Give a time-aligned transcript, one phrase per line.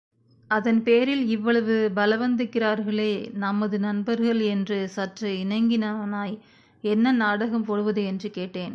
[0.51, 3.11] அதன்பேரில் இவ்வளவு பலவந்திக்கிறார்களே
[3.35, 6.35] நமது நண்பர்கள் என்று சற்று இணங்கினவனாய்,
[6.83, 8.69] என்ன நாடகம் போடுவது என்று கேட்டேன்.